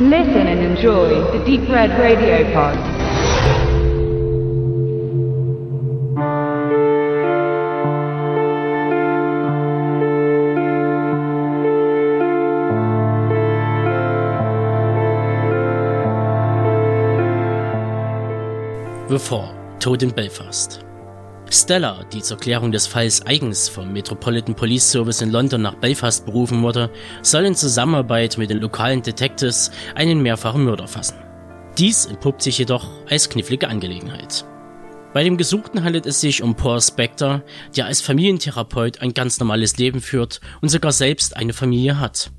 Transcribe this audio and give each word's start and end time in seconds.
Listen 0.00 0.46
and 0.46 0.60
enjoy 0.60 1.08
the 1.36 1.44
Deep 1.44 1.68
Red 1.68 1.90
Radio 1.98 2.44
Pod. 2.52 2.76
The 19.08 19.18
Four, 19.18 19.52
Tod 19.80 20.04
in 20.04 20.10
Belfast. 20.10 20.87
Stella, 21.52 22.04
die 22.12 22.22
zur 22.22 22.36
Klärung 22.36 22.72
des 22.72 22.86
Falls 22.86 23.24
eigens 23.26 23.68
vom 23.68 23.92
Metropolitan 23.92 24.54
Police 24.54 24.90
Service 24.90 25.22
in 25.22 25.30
London 25.30 25.62
nach 25.62 25.74
Belfast 25.74 26.24
berufen 26.26 26.62
wurde, 26.62 26.90
soll 27.22 27.46
in 27.46 27.54
Zusammenarbeit 27.54 28.38
mit 28.38 28.50
den 28.50 28.58
lokalen 28.58 29.02
Detectives 29.02 29.70
einen 29.94 30.20
mehrfachen 30.20 30.64
Mörder 30.64 30.86
fassen. 30.86 31.16
Dies 31.78 32.06
entpuppt 32.06 32.42
sich 32.42 32.58
jedoch 32.58 32.88
als 33.08 33.28
knifflige 33.28 33.68
Angelegenheit. 33.68 34.44
Bei 35.14 35.24
dem 35.24 35.36
Gesuchten 35.36 35.84
handelt 35.84 36.06
es 36.06 36.20
sich 36.20 36.42
um 36.42 36.54
Paul 36.54 36.80
Spector, 36.80 37.42
der 37.76 37.86
als 37.86 38.00
Familientherapeut 38.00 39.00
ein 39.00 39.14
ganz 39.14 39.40
normales 39.40 39.78
Leben 39.78 40.00
führt 40.00 40.40
und 40.60 40.68
sogar 40.68 40.92
selbst 40.92 41.36
eine 41.36 41.54
Familie 41.54 41.98
hat. 41.98 42.30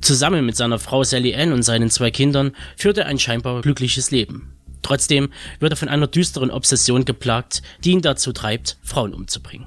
Zusammen 0.00 0.44
mit 0.44 0.56
seiner 0.56 0.78
Frau 0.78 1.04
Sally 1.04 1.34
Ann 1.34 1.52
und 1.52 1.62
seinen 1.62 1.90
zwei 1.90 2.10
Kindern 2.10 2.52
führt 2.76 2.98
er 2.98 3.06
ein 3.06 3.18
scheinbar 3.18 3.62
glückliches 3.62 4.10
Leben. 4.10 4.57
Trotzdem 4.88 5.28
wird 5.60 5.74
er 5.74 5.76
von 5.76 5.90
einer 5.90 6.06
düsteren 6.06 6.50
Obsession 6.50 7.04
geplagt, 7.04 7.60
die 7.84 7.90
ihn 7.90 8.00
dazu 8.00 8.32
treibt, 8.32 8.78
Frauen 8.82 9.12
umzubringen. 9.12 9.66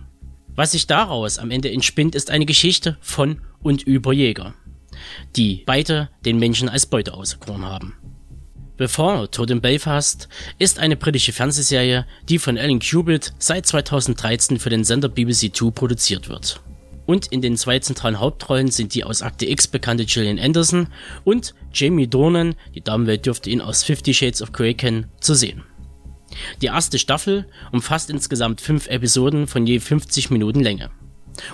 Was 0.55 0.71
sich 0.71 0.88
daraus 0.88 1.38
am 1.38 1.52
Ende 1.52 1.71
entspinnt, 1.71 2.16
ist 2.16 2.31
eine 2.31 2.47
Geschichte 2.47 2.97
von 3.02 3.39
und 3.61 3.84
über 3.84 4.13
Jäger, 4.13 4.55
die 5.36 5.61
beide 5.67 6.09
den 6.25 6.39
Menschen 6.39 6.69
als 6.69 6.88
Beute 6.88 7.14
auserkoren 7.14 7.66
haben. 7.66 7.94
Before 8.77 9.30
Tod 9.30 9.52
in 9.52 9.61
Belfast 9.61 10.27
ist 10.58 10.80
eine 10.80 10.95
britische 10.95 11.33
Fernsehserie, 11.33 12.08
die 12.27 12.39
von 12.39 12.58
Alan 12.58 12.80
Cubitt 12.80 13.31
seit 13.38 13.67
2013 13.67 14.58
für 14.58 14.72
den 14.72 14.83
Sender 14.83 15.08
BBC 15.08 15.53
Two 15.53 15.69
produziert 15.69 16.30
wird. 16.30 16.61
Und 17.05 17.27
in 17.27 17.41
den 17.41 17.57
zwei 17.57 17.80
zentralen 17.80 18.19
Hauptrollen 18.19 18.69
sind 18.69 18.94
die 18.94 19.03
aus 19.03 19.21
Akte 19.21 19.49
X 19.49 19.67
bekannte 19.67 20.05
Gillian 20.05 20.39
Anderson 20.39 20.88
und 21.23 21.53
Jamie 21.73 22.08
Dornan, 22.08 22.55
die 22.75 22.81
Damenwelt 22.81 23.25
dürfte 23.25 23.49
ihn 23.49 23.61
aus 23.61 23.83
Fifty 23.83 24.13
Shades 24.13 24.41
of 24.41 24.52
Grey 24.52 24.73
kennen, 24.73 25.08
zu 25.19 25.33
sehen. 25.33 25.63
Die 26.61 26.67
erste 26.67 26.99
Staffel 26.99 27.47
umfasst 27.71 28.09
insgesamt 28.09 28.61
fünf 28.61 28.88
Episoden 28.88 29.47
von 29.47 29.66
je 29.66 29.80
50 29.80 30.30
Minuten 30.30 30.61
Länge. 30.61 30.89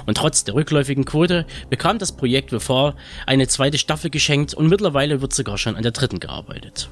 Und 0.06 0.18
trotz 0.18 0.44
der 0.44 0.56
rückläufigen 0.56 1.06
Quote 1.06 1.46
bekam 1.70 2.00
das 2.00 2.16
Projekt 2.16 2.50
Before 2.50 2.96
eine 3.26 3.48
zweite 3.48 3.78
Staffel 3.78 4.10
geschenkt 4.10 4.54
und 4.54 4.68
mittlerweile 4.68 5.22
wird 5.22 5.34
sogar 5.34 5.58
schon 5.58 5.76
an 5.76 5.84
der 5.84 5.92
dritten 5.92 6.20
gearbeitet. 6.20 6.90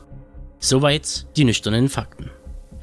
Soweit 0.60 1.28
die 1.36 1.44
nüchternen 1.44 1.90
Fakten. 1.90 2.32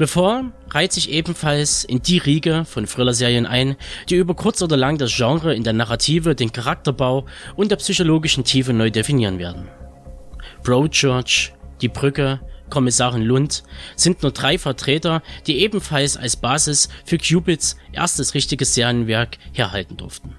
Bevor 0.02 0.50
reiht 0.70 0.92
sich 0.92 1.10
ebenfalls 1.10 1.84
in 1.84 2.02
die 2.02 2.18
Riege 2.18 2.64
von 2.64 2.86
Thriller-Serien 2.86 3.46
ein, 3.46 3.76
die 4.08 4.16
über 4.16 4.34
kurz 4.34 4.60
oder 4.60 4.76
lang 4.76 4.98
das 4.98 5.14
Genre 5.14 5.54
in 5.54 5.62
der 5.62 5.74
Narrative, 5.74 6.34
den 6.34 6.50
Charakterbau 6.50 7.24
und 7.54 7.70
der 7.70 7.76
psychologischen 7.76 8.42
Tiefe 8.42 8.72
neu 8.72 8.90
definieren 8.90 9.38
werden. 9.38 9.68
Broadchurch, 10.64 11.52
Die 11.82 11.88
Brücke, 11.88 12.40
Kommissarin 12.68 13.22
Lund 13.22 13.62
sind 13.94 14.24
nur 14.24 14.32
drei 14.32 14.58
Vertreter, 14.58 15.22
die 15.46 15.60
ebenfalls 15.60 16.16
als 16.16 16.34
Basis 16.34 16.88
für 17.04 17.18
Cupids 17.18 17.76
erstes 17.92 18.34
richtiges 18.34 18.74
Serienwerk 18.74 19.38
herhalten 19.52 19.96
durften. 19.96 20.34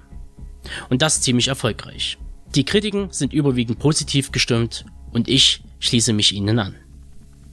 Und 0.90 1.00
das 1.00 1.22
ziemlich 1.22 1.48
erfolgreich. 1.48 2.18
Die 2.54 2.66
Kritiken 2.66 3.08
sind 3.12 3.32
überwiegend 3.32 3.78
positiv 3.78 4.30
gestimmt 4.30 4.84
und 5.10 5.26
ich 5.26 5.62
schließe 5.80 6.12
mich 6.12 6.34
ihnen 6.34 6.58
an. 6.58 6.74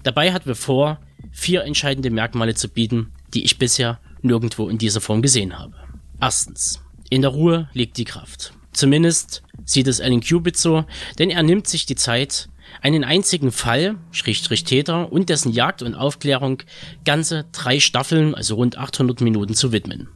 Dabei 0.03 0.33
hat 0.33 0.43
vor, 0.57 0.99
vier 1.31 1.63
entscheidende 1.63 2.09
Merkmale 2.09 2.55
zu 2.55 2.69
bieten, 2.69 3.11
die 3.33 3.43
ich 3.43 3.57
bisher 3.57 3.99
nirgendwo 4.21 4.69
in 4.69 4.77
dieser 4.77 5.01
Form 5.01 5.21
gesehen 5.21 5.57
habe. 5.57 5.75
Erstens. 6.19 6.81
In 7.09 7.21
der 7.21 7.31
Ruhe 7.31 7.69
liegt 7.73 7.97
die 7.97 8.05
Kraft. 8.05 8.53
Zumindest 8.71 9.43
sieht 9.65 9.87
es 9.87 9.99
Alan 9.99 10.21
Cubitt 10.21 10.55
so, 10.55 10.85
denn 11.19 11.29
er 11.29 11.43
nimmt 11.43 11.67
sich 11.67 11.85
die 11.85 11.95
Zeit, 11.95 12.47
einen 12.81 13.03
einzigen 13.03 13.51
Fall, 13.51 13.97
Schrägstrich 14.11 14.63
Täter 14.63 15.11
und 15.11 15.29
dessen 15.29 15.51
Jagd 15.51 15.81
und 15.81 15.93
Aufklärung 15.93 16.63
ganze 17.03 17.45
drei 17.51 17.79
Staffeln, 17.79 18.33
also 18.33 18.55
rund 18.55 18.77
800 18.77 19.19
Minuten 19.19 19.55
zu 19.55 19.71
widmen. 19.73 20.07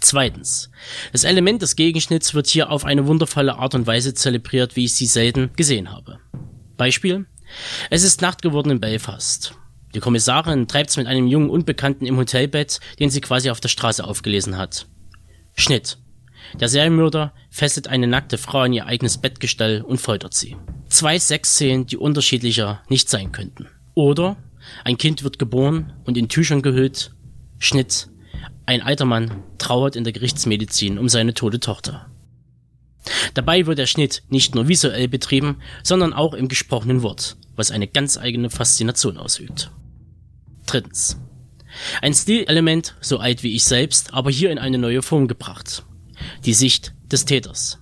Zweitens. 0.00 0.70
Das 1.12 1.24
Element 1.24 1.60
des 1.60 1.76
Gegenschnitts 1.76 2.32
wird 2.32 2.46
hier 2.46 2.70
auf 2.70 2.86
eine 2.86 3.06
wundervolle 3.06 3.56
Art 3.56 3.74
und 3.74 3.86
Weise 3.86 4.14
zelebriert, 4.14 4.76
wie 4.76 4.86
ich 4.86 4.94
sie 4.94 5.06
selten 5.06 5.50
gesehen 5.56 5.92
habe. 5.92 6.18
Beispiel. 6.78 7.26
Es 7.90 8.02
ist 8.02 8.22
Nacht 8.22 8.40
geworden 8.40 8.70
in 8.70 8.80
Belfast. 8.80 9.54
Die 9.94 10.00
Kommissarin 10.00 10.68
treibt's 10.68 10.96
mit 10.96 11.06
einem 11.06 11.26
jungen 11.26 11.50
Unbekannten 11.50 12.06
im 12.06 12.16
Hotelbett, 12.16 12.80
den 12.98 13.10
sie 13.10 13.20
quasi 13.20 13.50
auf 13.50 13.60
der 13.60 13.68
Straße 13.68 14.04
aufgelesen 14.04 14.56
hat. 14.56 14.86
Schnitt. 15.56 15.98
Der 16.58 16.68
Serienmörder 16.68 17.32
fesselt 17.50 17.88
eine 17.88 18.06
nackte 18.06 18.38
Frau 18.38 18.64
in 18.64 18.72
ihr 18.72 18.86
eigenes 18.86 19.18
Bettgestell 19.18 19.82
und 19.82 20.00
foltert 20.00 20.34
sie. 20.34 20.56
Zwei 20.88 21.18
Sexszenen, 21.18 21.86
die 21.86 21.96
unterschiedlicher 21.96 22.82
nicht 22.88 23.08
sein 23.08 23.32
könnten. 23.32 23.68
Oder 23.94 24.36
ein 24.84 24.98
Kind 24.98 25.22
wird 25.22 25.38
geboren 25.38 25.92
und 26.04 26.16
in 26.16 26.28
Tüchern 26.28 26.62
gehüllt. 26.62 27.12
Schnitt. 27.58 28.08
Ein 28.66 28.82
alter 28.82 29.04
Mann 29.04 29.42
trauert 29.58 29.96
in 29.96 30.04
der 30.04 30.12
Gerichtsmedizin 30.12 30.98
um 30.98 31.08
seine 31.08 31.34
tote 31.34 31.60
Tochter. 31.60 32.06
Dabei 33.34 33.66
wird 33.66 33.78
der 33.78 33.86
Schnitt 33.86 34.22
nicht 34.28 34.54
nur 34.54 34.68
visuell 34.68 35.08
betrieben, 35.08 35.56
sondern 35.82 36.12
auch 36.12 36.34
im 36.34 36.48
gesprochenen 36.48 37.02
Wort, 37.02 37.36
was 37.56 37.70
eine 37.70 37.86
ganz 37.86 38.18
eigene 38.18 38.50
Faszination 38.50 39.16
ausübt. 39.16 39.70
Drittens. 40.66 41.18
Ein 42.02 42.14
Stilelement, 42.14 42.96
so 43.00 43.18
alt 43.18 43.42
wie 43.42 43.54
ich 43.54 43.64
selbst, 43.64 44.12
aber 44.12 44.30
hier 44.30 44.50
in 44.50 44.58
eine 44.58 44.78
neue 44.78 45.02
Form 45.02 45.28
gebracht. 45.28 45.84
Die 46.44 46.54
Sicht 46.54 46.94
des 47.10 47.24
Täters. 47.24 47.78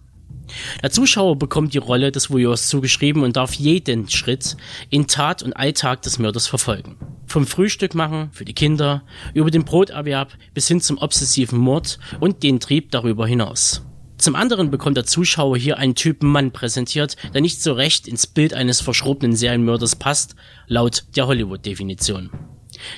Der 0.83 0.91
Zuschauer 0.91 1.37
bekommt 1.37 1.75
die 1.75 1.79
Rolle 1.79 2.11
des 2.11 2.31
Voyeurs 2.31 2.69
zugeschrieben 2.69 3.23
und 3.23 3.37
darf 3.37 3.55
jeden 3.55 4.09
Schritt 4.09 4.57
in 4.89 5.07
Tat 5.07 5.43
und 5.43 5.53
Alltag 5.55 6.03
des 6.03 6.19
Mörders 6.19 6.47
verfolgen. 6.47 6.97
Vom 7.27 7.47
Frühstück 7.47 7.95
machen 7.95 8.31
für 8.33 8.47
die 8.47 8.55
Kinder, 8.55 9.05
über 9.35 9.51
den 9.51 9.65
Broterwerb 9.65 10.33
bis 10.55 10.69
hin 10.69 10.81
zum 10.81 10.97
obsessiven 10.99 11.59
Mord 11.59 11.99
und 12.21 12.43
den 12.43 12.61
Trieb 12.61 12.91
darüber 12.91 13.27
hinaus. 13.27 13.83
Zum 14.19 14.35
anderen 14.35 14.71
bekommt 14.71 14.97
der 14.97 15.07
Zuschauer 15.07 15.57
hier 15.57 15.79
einen 15.79 15.95
Typen 15.95 16.29
Mann 16.29 16.51
präsentiert, 16.51 17.17
der 17.33 17.41
nicht 17.41 17.63
so 17.63 17.73
recht 17.73 18.09
ins 18.09 18.27
Bild 18.27 18.53
eines 18.53 18.81
verschrobenen 18.81 19.37
Serienmörders 19.37 19.95
passt, 19.95 20.35
laut 20.67 21.05
der 21.15 21.29
Hollywood-Definition. 21.29 22.31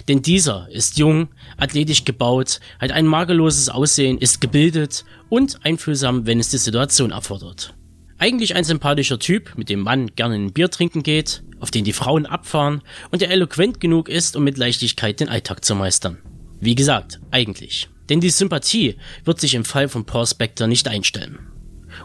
Denn 0.08 0.22
dieser 0.22 0.68
ist 0.70 0.98
jung, 0.98 1.28
athletisch 1.58 2.04
gebaut, 2.04 2.60
hat 2.78 2.92
ein 2.92 3.06
makelloses 3.06 3.68
Aussehen, 3.68 4.18
ist 4.18 4.40
gebildet 4.40 5.04
und 5.28 5.64
einfühlsam, 5.64 6.26
wenn 6.26 6.40
es 6.40 6.48
die 6.48 6.58
Situation 6.58 7.10
erfordert. 7.10 7.74
Eigentlich 8.18 8.54
ein 8.54 8.64
sympathischer 8.64 9.18
Typ, 9.18 9.56
mit 9.56 9.68
dem 9.68 9.80
Mann 9.80 10.08
gerne 10.16 10.34
ein 10.34 10.52
Bier 10.52 10.70
trinken 10.70 11.02
geht, 11.02 11.42
auf 11.58 11.70
den 11.70 11.84
die 11.84 11.92
Frauen 11.92 12.26
abfahren 12.26 12.82
und 13.10 13.20
der 13.20 13.30
eloquent 13.30 13.80
genug 13.80 14.08
ist, 14.08 14.36
um 14.36 14.44
mit 14.44 14.58
Leichtigkeit 14.58 15.20
den 15.20 15.28
Alltag 15.28 15.64
zu 15.64 15.74
meistern. 15.74 16.18
Wie 16.60 16.74
gesagt, 16.74 17.20
eigentlich. 17.30 17.88
Denn 18.10 18.20
die 18.20 18.28
Sympathie 18.28 18.96
wird 19.24 19.40
sich 19.40 19.54
im 19.54 19.64
Fall 19.64 19.88
von 19.88 20.04
Paul 20.04 20.26
Spector 20.26 20.66
nicht 20.66 20.86
einstellen. 20.88 21.38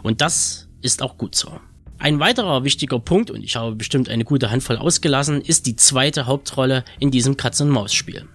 Und 0.02 0.22
das 0.22 0.68
ist 0.80 1.02
auch 1.02 1.18
gut 1.18 1.34
so. 1.34 1.60
Ein 1.98 2.20
weiterer 2.20 2.64
wichtiger 2.64 2.98
Punkt, 2.98 3.30
und 3.30 3.42
ich 3.42 3.56
habe 3.56 3.74
bestimmt 3.74 4.08
eine 4.08 4.24
gute 4.24 4.50
Handvoll 4.50 4.76
ausgelassen, 4.76 5.40
ist 5.40 5.66
die 5.66 5.76
zweite 5.76 6.26
Hauptrolle 6.26 6.84
in 7.00 7.10
diesem 7.10 7.36
Katz-und-Maus-Spiel. 7.36 8.28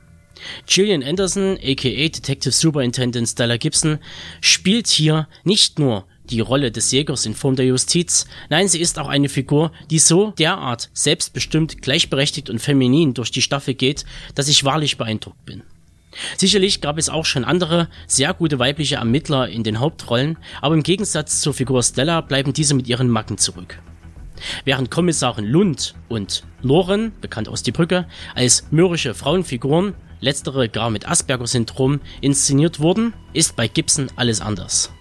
Gillian 0.66 1.04
Anderson, 1.04 1.58
aka 1.64 1.90
Detective 1.90 2.52
Superintendent 2.52 3.28
Stella 3.28 3.58
Gibson, 3.58 4.00
spielt 4.42 4.88
hier 4.88 5.28
nicht 5.44 5.80
nur 5.80 6.06
die 6.26 6.40
Rolle 6.40 6.72
des 6.72 6.92
Jägers 6.92 7.26
in 7.26 7.36
Form 7.36 7.56
der 7.56 7.66
Justiz, 7.66 8.26
nein, 8.50 8.68
sie 8.68 8.80
ist 8.80 8.98
auch 8.98 9.08
eine 9.08 9.30
Figur, 9.30 9.72
die 9.90 10.00
so 10.00 10.32
derart 10.32 10.90
selbstbestimmt, 10.94 11.82
gleichberechtigt 11.82 12.50
und 12.50 12.60
feminin 12.60 13.14
durch 13.14 13.32
die 13.32 13.42
Staffel 13.42 13.76
geht, 13.76 14.06
dass 14.34 14.48
ich 14.48 14.64
wahrlich 14.64 14.98
beeindruckt 14.98 15.46
bin. 15.46 15.64
Sicherlich 16.38 16.82
gab 16.82 16.98
es 16.98 17.10
auch 17.10 17.26
schon 17.26 17.46
andere, 17.46 17.88
sehr 18.08 18.34
gute 18.34 18.60
weibliche 18.60 18.96
Ermittler 18.96 19.48
in 19.48 19.64
den 19.64 19.80
Hauptrollen, 19.80 20.38
aber 20.62 20.76
im 20.76 20.84
Gegensatz 20.84 21.42
zur 21.42 21.54
Figur 21.54 21.82
Stella 21.84 22.22
bleiben 22.22 22.54
diese 22.54 22.74
mit 22.74 22.88
ihren 22.88 23.10
Macken 23.10 23.38
zurück. 23.38 23.80
Während 24.66 24.92
Kommissarin 24.92 25.46
Lund 25.46 25.96
und 26.10 26.44
Loren, 26.62 27.14
bekannt 27.22 27.48
aus 27.48 27.64
Die 27.64 27.72
Brücke, 27.72 28.08
als 28.36 28.68
mürrische 28.72 29.14
Frauenfiguren, 29.14 29.94
letztere 30.20 30.70
gar 30.70 30.90
mit 30.90 31.08
Asperger-Syndrom, 31.08 32.02
inszeniert 32.22 32.80
wurden, 32.80 33.14
ist 33.34 33.56
bei 33.56 33.68
Gibson 33.68 34.10
alles 34.16 34.42
anders. 34.42 34.92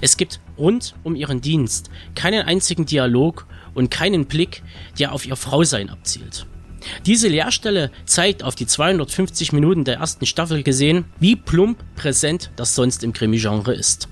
Es 0.00 0.16
gibt 0.16 0.40
rund 0.58 0.94
um 1.02 1.14
ihren 1.14 1.40
Dienst 1.40 1.90
keinen 2.14 2.42
einzigen 2.42 2.86
Dialog 2.86 3.46
und 3.74 3.90
keinen 3.90 4.26
Blick, 4.26 4.62
der 4.98 5.12
auf 5.12 5.26
ihr 5.26 5.36
Frausein 5.36 5.88
abzielt. 5.88 6.46
Diese 7.06 7.28
Leerstelle 7.28 7.90
zeigt 8.04 8.42
auf 8.42 8.54
die 8.54 8.66
250 8.66 9.52
Minuten 9.52 9.84
der 9.84 9.96
ersten 9.96 10.26
Staffel 10.26 10.62
gesehen, 10.62 11.04
wie 11.18 11.36
plump 11.36 11.78
präsent 11.96 12.50
das 12.56 12.74
sonst 12.74 13.04
im 13.04 13.12
Krimi-Genre 13.12 13.74
ist. 13.74 14.08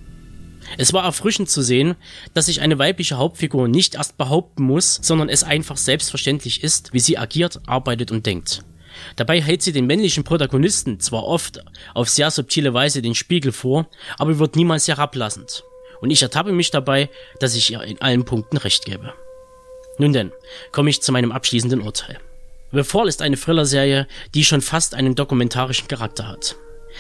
Es 0.79 0.93
war 0.93 1.05
erfrischend 1.05 1.51
zu 1.51 1.63
sehen, 1.63 1.97
dass 2.35 2.47
sich 2.47 2.61
eine 2.61 2.79
weibliche 2.79 3.19
Hauptfigur 3.19 3.69
nicht 3.69 3.97
erst 3.97 4.19
behaupten 4.19 4.63
muss, 4.63 5.01
sondern 5.03 5.29
es 5.29 5.43
einfach 5.43 5.77
selbstverständlich 5.77 6.63
ist, 6.63 6.93
wie 6.93 7.01
sie 7.01 7.19
agiert, 7.19 7.61
arbeitet 7.67 8.13
und 8.13 8.27
denkt. 8.27 8.65
Dabei 9.17 9.41
hält 9.41 9.63
sie 9.63 9.73
den 9.73 9.87
männlichen 9.87 10.25
Protagonisten 10.25 11.01
zwar 11.01 11.25
oft 11.25 11.63
auf 11.95 12.09
sehr 12.09 12.31
subtile 12.31 12.75
Weise 12.75 13.03
den 13.03 13.15
Spiegel 13.15 13.53
vor, 13.53 13.89
aber 14.19 14.39
wird 14.39 14.57
niemals 14.57 14.89
herablassend. 14.89 15.65
Und 16.01 16.11
ich 16.11 16.23
ertappe 16.23 16.53
mich 16.53 16.71
dabei, 16.71 17.11
dass 17.41 17.55
ich 17.55 17.71
ihr 17.71 17.83
in 17.83 18.01
allen 18.01 18.25
Punkten 18.25 18.57
recht 18.57 18.85
gebe. 18.85 19.13
Nun 19.99 20.13
denn, 20.13 20.33
komme 20.73 20.91
ich 20.91 21.03
zu 21.03 21.13
meinem 21.13 21.33
abschließenden 21.33 21.83
Urteil. 21.83 22.19
The 22.73 22.85
Fall 22.85 23.09
ist 23.09 23.21
eine 23.21 23.37
Thriller-Serie, 23.37 24.07
die 24.35 24.45
schon 24.45 24.61
fast 24.61 24.95
einen 24.95 25.17
dokumentarischen 25.17 25.89
Charakter 25.89 26.29
hat. 26.29 26.57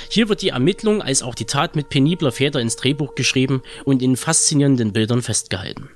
Hier 0.08 0.28
wird 0.28 0.42
die 0.42 0.48
Ermittlung 0.48 1.00
als 1.00 1.22
auch 1.22 1.34
die 1.34 1.44
Tat 1.44 1.76
mit 1.76 1.88
penibler 1.88 2.32
Feder 2.32 2.60
ins 2.60 2.76
Drehbuch 2.76 3.14
geschrieben 3.14 3.62
und 3.84 4.02
in 4.02 4.16
faszinierenden 4.16 4.92
Bildern 4.92 5.22
festgehalten. 5.22 5.90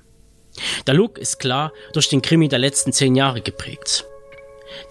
Der 0.86 0.94
Look 0.94 1.18
ist 1.18 1.40
klar 1.40 1.72
durch 1.92 2.08
den 2.08 2.22
Krimi 2.22 2.48
der 2.48 2.60
letzten 2.60 2.92
zehn 2.92 3.16
Jahre 3.16 3.40
geprägt. 3.40 4.04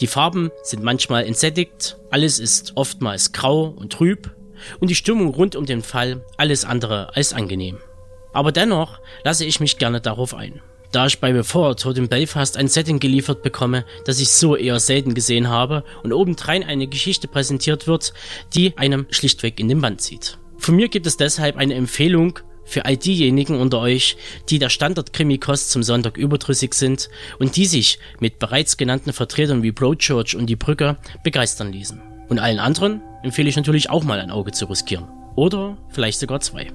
Die 0.02 0.08
Farben 0.08 0.52
sind 0.64 0.84
manchmal 0.84 1.26
entsättigt, 1.26 1.98
alles 2.10 2.40
ist 2.40 2.74
oftmals 2.76 3.32
grau 3.32 3.66
und 3.68 3.94
trüb 3.94 4.36
und 4.80 4.90
die 4.90 4.96
Stimmung 4.96 5.30
rund 5.34 5.56
um 5.56 5.66
den 5.66 5.82
Fall 5.82 6.26
alles 6.38 6.66
andere 6.66 7.16
als 7.16 7.34
angenehm. 7.34 7.78
Aber 8.34 8.52
dennoch 8.52 9.00
lasse 9.24 9.46
ich 9.46 9.60
mich 9.60 9.78
gerne 9.78 10.02
darauf 10.02 10.34
ein 10.34 10.62
da 10.94 11.08
ich 11.08 11.20
bei 11.20 11.34
Before 11.34 11.76
Tod 11.76 11.98
in 11.98 12.08
Belfast 12.08 12.56
ein 12.56 12.68
Setting 12.68 13.00
geliefert 13.00 13.42
bekomme, 13.42 13.84
das 14.06 14.22
ich 14.22 14.30
so 14.30 14.56
eher 14.56 14.80
selten 14.80 15.14
gesehen 15.14 15.50
habe 15.50 15.84
und 16.04 16.14
obendrein 16.14 16.64
eine 16.64 16.88
Geschichte 16.88 17.28
präsentiert 17.28 17.88
wird, 17.88 18.14
die 18.54 18.78
einem 18.78 19.08
schlichtweg 19.10 19.60
in 19.60 19.68
den 19.68 19.82
Band 19.82 20.02
zieht. 20.02 20.38
Von 20.58 20.76
mir 20.76 20.90
gibt 20.90 21.08
es 21.08 21.18
deshalb 21.18 21.58
eine 21.58 21.74
Empfehlung 21.74 22.40
für 22.64 22.86
all 22.86 22.96
diejenigen 22.96 23.60
unter 23.60 23.80
euch, 23.80 24.16
die 24.50 24.60
der 24.60 24.70
Standard-Krimi-Kost 24.70 25.72
zum 25.72 25.84
Sonntag 25.84 26.16
überdrüssig 26.16 26.76
sind 26.76 27.10
und 27.40 27.58
die 27.58 27.66
sich 27.66 28.00
mit 28.20 28.40
bereits 28.40 28.78
genannten 28.78 29.14
Vertretern 29.14 29.64
wie 29.64 29.72
Broadchurch 29.72 30.36
und 30.36 30.46
Die 30.46 30.56
Brücke 30.56 30.98
begeistern 31.24 31.74
ließen. 31.74 32.02
Und 32.30 32.40
allen 32.40 32.60
anderen 32.60 33.02
empfehle 33.24 33.50
ich 33.50 33.58
natürlich 33.58 33.90
auch 33.90 34.04
mal 34.04 34.20
ein 34.20 34.32
Auge 34.32 34.52
zu 34.52 34.66
riskieren. 34.66 35.08
Oder 35.36 35.78
vielleicht 35.90 36.20
sogar 36.20 36.40
zwei. 36.40 36.72